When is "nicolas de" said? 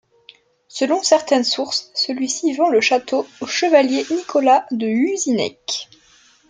4.09-4.87